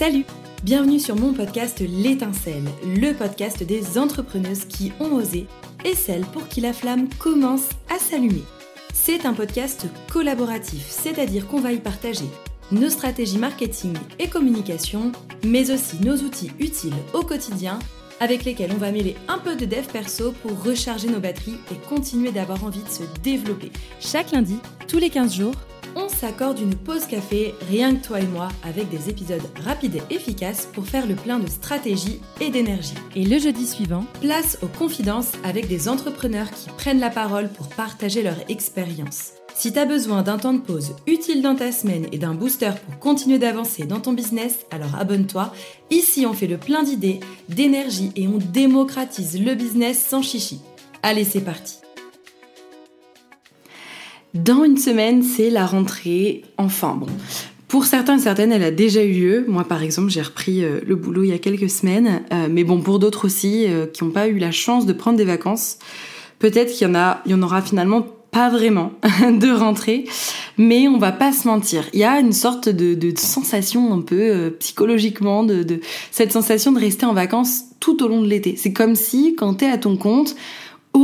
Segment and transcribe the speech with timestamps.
[0.00, 0.24] Salut
[0.62, 5.46] Bienvenue sur mon podcast L'étincelle, le podcast des entrepreneuses qui ont osé
[5.84, 8.44] et celles pour qui la flamme commence à s'allumer.
[8.94, 12.24] C'est un podcast collaboratif, c'est-à-dire qu'on va y partager
[12.72, 15.12] nos stratégies marketing et communication,
[15.44, 17.78] mais aussi nos outils utiles au quotidien
[18.20, 21.88] avec lesquels on va mêler un peu de dev perso pour recharger nos batteries et
[21.90, 23.70] continuer d'avoir envie de se développer.
[24.00, 24.56] Chaque lundi,
[24.88, 25.54] tous les 15 jours,
[25.96, 30.14] on s'accorde une pause café, rien que toi et moi, avec des épisodes rapides et
[30.14, 32.94] efficaces pour faire le plein de stratégie et d'énergie.
[33.16, 37.68] Et le jeudi suivant, place aux confidences avec des entrepreneurs qui prennent la parole pour
[37.68, 39.32] partager leur expérience.
[39.54, 42.70] Si tu as besoin d'un temps de pause utile dans ta semaine et d'un booster
[42.86, 45.52] pour continuer d'avancer dans ton business, alors abonne-toi.
[45.90, 50.60] Ici, on fait le plein d'idées, d'énergie et on démocratise le business sans chichi.
[51.02, 51.74] Allez, c'est parti.
[54.34, 56.42] Dans une semaine, c'est la rentrée.
[56.56, 57.06] Enfin, bon.
[57.66, 59.44] Pour certains et certaines, elle a déjà eu lieu.
[59.48, 62.22] Moi, par exemple, j'ai repris euh, le boulot il y a quelques semaines.
[62.32, 65.16] Euh, mais bon, pour d'autres aussi, euh, qui n'ont pas eu la chance de prendre
[65.16, 65.78] des vacances,
[66.38, 70.04] peut-être qu'il y en a, il y en aura finalement pas vraiment de rentrée,
[70.58, 71.84] mais on va pas se mentir.
[71.92, 75.80] Il y a une sorte de, de sensation un peu psychologiquement, de, de,
[76.12, 78.54] cette sensation de rester en vacances tout au long de l'été.
[78.56, 80.36] C'est comme si, quand t'es à ton compte,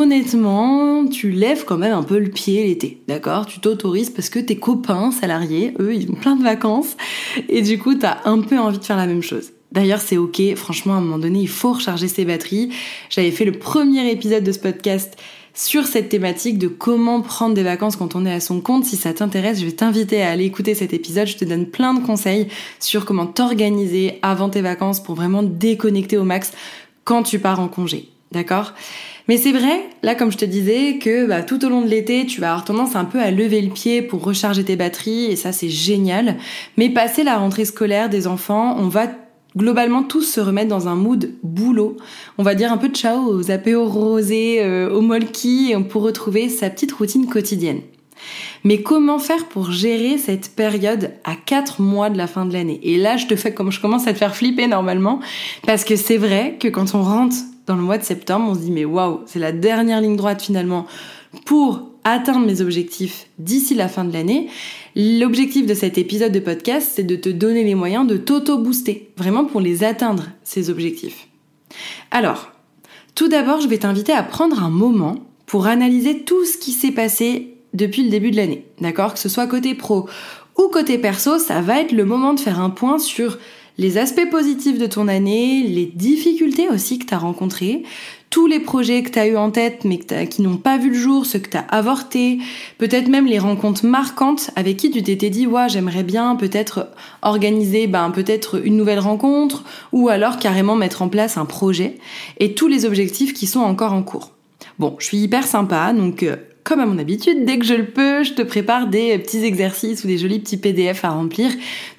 [0.00, 3.46] honnêtement, tu lèves quand même un peu le pied l'été, d'accord?
[3.46, 6.96] Tu t'autorises parce que tes copains salariés, eux, ils ont plein de vacances
[7.48, 9.52] et du coup, t'as un peu envie de faire la même chose.
[9.72, 12.70] D'ailleurs, c'est ok, franchement, à un moment donné, il faut recharger ses batteries.
[13.10, 15.16] J'avais fait le premier épisode de ce podcast
[15.52, 18.84] sur cette thématique de comment prendre des vacances quand on est à son compte.
[18.84, 21.26] Si ça t'intéresse, je vais t'inviter à aller écouter cet épisode.
[21.26, 22.48] Je te donne plein de conseils
[22.80, 26.52] sur comment t'organiser avant tes vacances pour vraiment déconnecter au max
[27.04, 28.08] quand tu pars en congé.
[28.32, 28.74] D'accord?
[29.28, 32.26] Mais c'est vrai, là comme je te disais, que bah, tout au long de l'été,
[32.26, 35.36] tu vas avoir tendance un peu à lever le pied pour recharger tes batteries, et
[35.36, 36.36] ça c'est génial.
[36.76, 39.08] Mais passer la rentrée scolaire des enfants, on va
[39.56, 41.96] globalement tous se remettre dans un mood boulot.
[42.38, 46.70] On va dire un peu ciao aux apéros rosés, euh, aux molki, pour retrouver sa
[46.70, 47.80] petite routine quotidienne.
[48.64, 52.80] Mais comment faire pour gérer cette période à 4 mois de la fin de l'année?
[52.82, 55.20] Et là, je te fais comme je commence à te faire flipper normalement,
[55.66, 58.60] parce que c'est vrai que quand on rentre dans le mois de septembre, on se
[58.60, 60.86] dit mais waouh, c'est la dernière ligne droite finalement
[61.46, 64.48] pour atteindre mes objectifs d'ici la fin de l'année.
[64.94, 69.44] L'objectif de cet épisode de podcast, c'est de te donner les moyens de t'auto-booster, vraiment
[69.44, 71.28] pour les atteindre, ces objectifs.
[72.10, 72.52] Alors,
[73.14, 76.92] tout d'abord, je vais t'inviter à prendre un moment pour analyser tout ce qui s'est
[76.92, 78.66] passé depuis le début de l'année.
[78.80, 79.14] D'accord?
[79.14, 80.08] Que ce soit côté pro
[80.56, 83.38] ou côté perso, ça va être le moment de faire un point sur
[83.76, 87.82] les aspects positifs de ton année, les difficultés aussi que tu as rencontrées,
[88.30, 90.98] tous les projets que tu as eu en tête mais qui n'ont pas vu le
[90.98, 92.38] jour, ceux que tu as avortés,
[92.78, 96.88] peut-être même les rencontres marquantes avec qui tu t'étais dit ouais, j'aimerais bien peut-être
[97.22, 101.98] organiser ben peut-être une nouvelle rencontre ou alors carrément mettre en place un projet
[102.40, 104.32] et tous les objectifs qui sont encore en cours.
[104.80, 107.84] Bon, je suis hyper sympa donc euh, comme à mon habitude, dès que je le
[107.84, 111.50] peux, je te prépare des petits exercices ou des jolis petits PDF à remplir.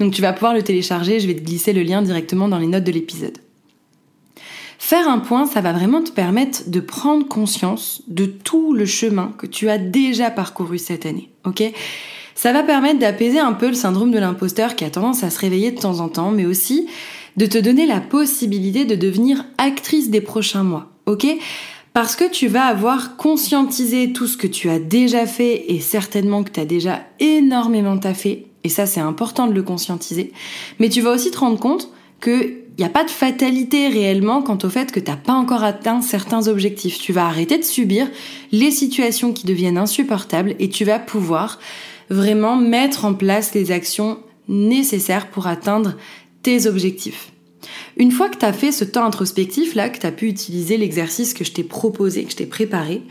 [0.00, 2.66] Donc tu vas pouvoir le télécharger, je vais te glisser le lien directement dans les
[2.66, 3.38] notes de l'épisode.
[4.78, 9.32] Faire un point, ça va vraiment te permettre de prendre conscience de tout le chemin
[9.38, 11.62] que tu as déjà parcouru cette année, ok?
[12.34, 15.38] Ça va permettre d'apaiser un peu le syndrome de l'imposteur qui a tendance à se
[15.38, 16.88] réveiller de temps en temps, mais aussi
[17.36, 21.26] de te donner la possibilité de devenir actrice des prochains mois, ok?
[21.94, 26.42] Parce que tu vas avoir conscientisé tout ce que tu as déjà fait et certainement
[26.42, 28.48] que tu as déjà énormément taffé.
[28.64, 30.32] Et ça, c'est important de le conscientiser.
[30.80, 31.88] Mais tu vas aussi te rendre compte
[32.20, 35.62] qu'il n'y a pas de fatalité réellement quant au fait que tu n'as pas encore
[35.62, 36.98] atteint certains objectifs.
[36.98, 38.10] Tu vas arrêter de subir
[38.50, 41.60] les situations qui deviennent insupportables et tu vas pouvoir
[42.10, 44.18] vraiment mettre en place les actions
[44.48, 45.94] nécessaires pour atteindre
[46.42, 47.33] tes objectifs.
[47.96, 50.76] Une fois que tu as fait ce temps introspectif là, que tu as pu utiliser
[50.76, 53.02] l'exercice que je t'ai proposé, que je t'ai préparé,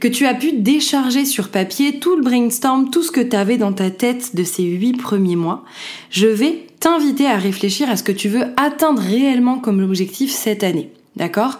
[0.00, 3.56] que tu as pu décharger sur papier tout le brainstorm, tout ce que tu avais
[3.56, 5.64] dans ta tête de ces huit premiers mois,
[6.10, 10.64] je vais t'inviter à réfléchir à ce que tu veux atteindre réellement comme objectif cette
[10.64, 10.90] année.
[11.16, 11.58] D'accord?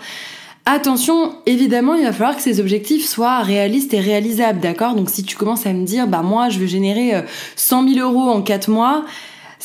[0.66, 4.94] Attention, évidemment, il va falloir que ces objectifs soient réalistes et réalisables, d'accord?
[4.94, 7.12] Donc si tu commences à me dire, bah moi, je veux générer
[7.56, 9.04] 100 euh, 000 euros en 4 mois,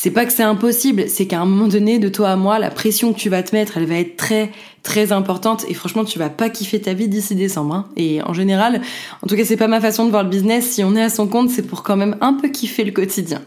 [0.02, 2.72] c'est pas que c'est impossible, c'est qu'à un moment donné, de toi à moi, la
[2.72, 4.50] pression que tu vas te mettre, elle va être très
[4.82, 7.76] très importante et franchement, tu vas pas kiffer ta vie d'ici décembre.
[7.76, 7.90] Hein.
[7.98, 8.80] Et en général,
[9.22, 10.70] en tout cas, c'est pas ma façon de voir le business.
[10.70, 13.42] Si on est à son compte, c'est pour quand même un peu kiffer le quotidien.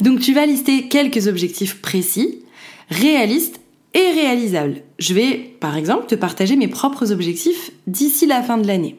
[0.00, 2.40] Donc, tu vas lister quelques objectifs précis,
[2.90, 3.60] réalistes
[3.94, 4.82] et réalisables.
[4.98, 8.96] Je vais, par exemple, te partager mes propres objectifs d'ici la fin de l'année.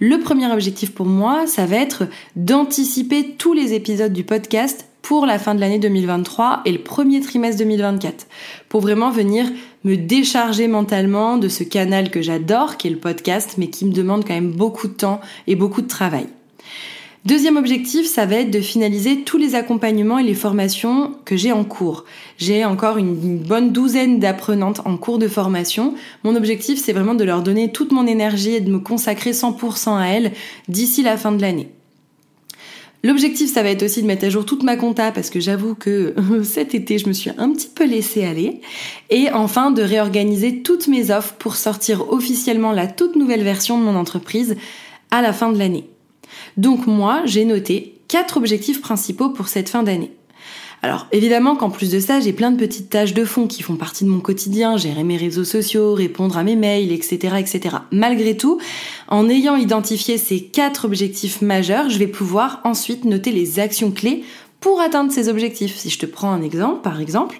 [0.00, 2.02] Le premier objectif pour moi, ça va être
[2.36, 7.20] d'anticiper tous les épisodes du podcast pour la fin de l'année 2023 et le premier
[7.20, 8.26] trimestre 2024,
[8.68, 9.46] pour vraiment venir
[9.84, 13.92] me décharger mentalement de ce canal que j'adore, qui est le podcast, mais qui me
[13.92, 16.26] demande quand même beaucoup de temps et beaucoup de travail.
[17.24, 21.52] Deuxième objectif, ça va être de finaliser tous les accompagnements et les formations que j'ai
[21.52, 22.04] en cours.
[22.36, 25.94] J'ai encore une, bonne douzaine d'apprenantes en cours de formation.
[26.24, 29.96] Mon objectif, c'est vraiment de leur donner toute mon énergie et de me consacrer 100%
[29.98, 30.32] à elles
[30.66, 31.68] d'ici la fin de l'année.
[33.06, 35.76] L'objectif, ça va être aussi de mettre à jour toute ma compta parce que j'avoue
[35.76, 36.12] que
[36.42, 38.60] cet été, je me suis un petit peu laissée aller.
[39.10, 43.84] Et enfin, de réorganiser toutes mes offres pour sortir officiellement la toute nouvelle version de
[43.84, 44.56] mon entreprise
[45.12, 45.88] à la fin de l'année.
[46.56, 50.10] Donc moi, j'ai noté quatre objectifs principaux pour cette fin d'année.
[50.86, 53.74] Alors évidemment qu'en plus de ça, j'ai plein de petites tâches de fond qui font
[53.74, 57.38] partie de mon quotidien, gérer mes réseaux sociaux, répondre à mes mails, etc.
[57.40, 57.78] etc.
[57.90, 58.60] Malgré tout,
[59.08, 64.22] en ayant identifié ces quatre objectifs majeurs, je vais pouvoir ensuite noter les actions clés
[64.60, 65.74] pour atteindre ces objectifs.
[65.74, 67.38] Si je te prends un exemple, par exemple,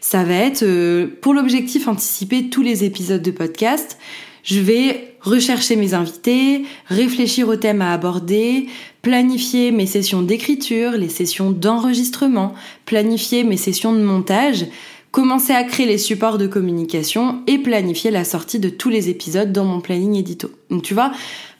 [0.00, 3.98] ça va être euh, pour l'objectif anticiper tous les épisodes de podcast,
[4.42, 8.66] je vais rechercher mes invités, réfléchir aux thèmes à aborder,
[9.02, 12.54] planifier mes sessions d'écriture, les sessions d'enregistrement,
[12.84, 14.66] planifier mes sessions de montage,
[15.10, 19.52] commencer à créer les supports de communication et planifier la sortie de tous les épisodes
[19.52, 20.50] dans mon planning édito.
[20.70, 21.12] Donc tu vois,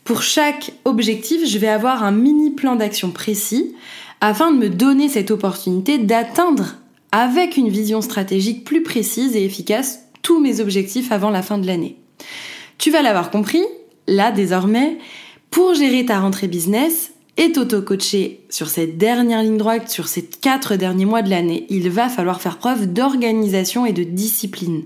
[0.05, 3.75] pour chaque objectif, je vais avoir un mini plan d'action précis
[4.21, 6.77] afin de me donner cette opportunité d'atteindre
[7.13, 11.67] avec une vision stratégique plus précise et efficace tous mes objectifs avant la fin de
[11.67, 11.97] l'année.
[12.79, 13.65] Tu vas l'avoir compris,
[14.07, 14.99] là désormais,
[15.51, 20.77] pour gérer ta rentrée business et t'auto-coacher sur cette dernière ligne droite, sur ces quatre
[20.77, 24.83] derniers mois de l'année, il va falloir faire preuve d'organisation et de discipline.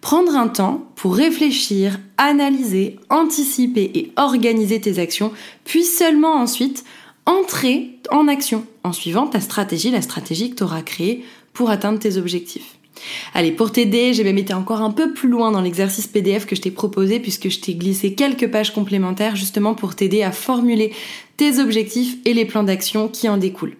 [0.00, 5.30] Prendre un temps pour réfléchir, analyser, anticiper et organiser tes actions,
[5.64, 6.84] puis seulement ensuite
[7.26, 11.22] entrer en action en suivant ta stratégie, la stratégie que tu auras créée
[11.52, 12.78] pour atteindre tes objectifs.
[13.34, 16.56] Allez, pour t'aider, j'ai même été encore un peu plus loin dans l'exercice PDF que
[16.56, 20.92] je t'ai proposé puisque je t'ai glissé quelques pages complémentaires justement pour t'aider à formuler
[21.36, 23.76] tes objectifs et les plans d'action qui en découlent.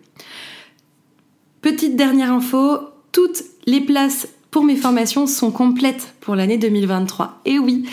[1.60, 2.78] Petite dernière info,
[3.12, 7.40] toutes les places pour mes formations sont complètes pour l'année 2023.
[7.44, 7.86] Et oui,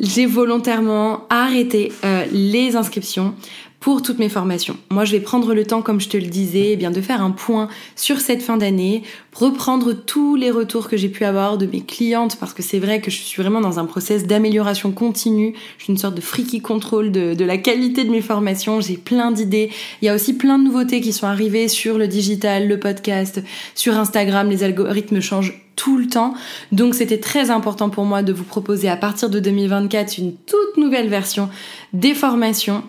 [0.00, 3.34] j'ai volontairement arrêté euh, les inscriptions
[3.80, 4.76] pour toutes mes formations.
[4.90, 7.22] Moi, je vais prendre le temps, comme je te le disais, eh bien de faire
[7.22, 9.02] un point sur cette fin d'année,
[9.32, 13.00] reprendre tous les retours que j'ai pu avoir de mes clientes, parce que c'est vrai
[13.00, 15.54] que je suis vraiment dans un process d'amélioration continue.
[15.78, 18.80] Je suis une sorte de freaky contrôle de, de la qualité de mes formations.
[18.80, 19.70] J'ai plein d'idées.
[20.02, 23.42] Il y a aussi plein de nouveautés qui sont arrivées sur le digital, le podcast,
[23.76, 24.50] sur Instagram.
[24.50, 26.34] Les algorithmes changent tout le temps.
[26.72, 30.76] Donc c'était très important pour moi de vous proposer à partir de 2024 une toute
[30.76, 31.48] nouvelle version
[31.92, 32.82] des formations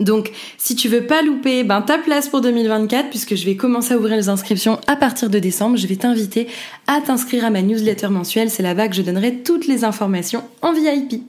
[0.00, 3.94] donc, si tu veux pas louper ben, ta place pour 2024, puisque je vais commencer
[3.94, 6.48] à ouvrir les inscriptions à partir de décembre, je vais t'inviter
[6.88, 8.50] à t'inscrire à ma newsletter mensuelle.
[8.50, 11.22] C'est là-bas que je donnerai toutes les informations en VIP.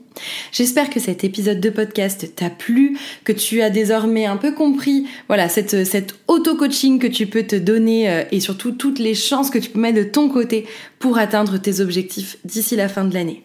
[0.50, 5.06] J'espère que cet épisode de podcast t'a plu, que tu as désormais un peu compris,
[5.28, 9.58] voilà, cette, auto-coaching que tu peux te donner euh, et surtout toutes les chances que
[9.58, 10.66] tu peux mettre de ton côté
[10.98, 13.42] pour atteindre tes objectifs d'ici la fin de l'année.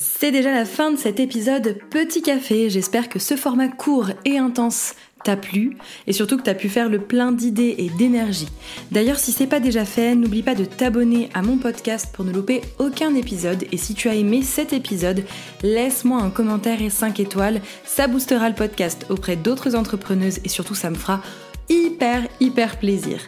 [0.00, 2.70] C'est déjà la fin de cet épisode Petit Café.
[2.70, 6.88] J'espère que ce format court et intense t'a plu et surtout que t'as pu faire
[6.88, 8.46] le plein d'idées et d'énergie.
[8.92, 12.32] D'ailleurs, si c'est pas déjà fait, n'oublie pas de t'abonner à mon podcast pour ne
[12.32, 13.64] louper aucun épisode.
[13.72, 15.24] Et si tu as aimé cet épisode,
[15.64, 17.60] laisse-moi un commentaire et 5 étoiles.
[17.84, 21.22] Ça boostera le podcast auprès d'autres entrepreneuses et surtout ça me fera
[21.68, 23.20] hyper hyper plaisir.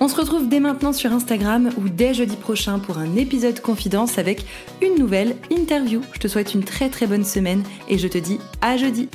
[0.00, 4.18] On se retrouve dès maintenant sur Instagram ou dès jeudi prochain pour un épisode confidence
[4.18, 4.44] avec
[4.82, 6.00] une nouvelle interview.
[6.12, 9.08] Je te souhaite une très très bonne semaine et je te dis à jeudi.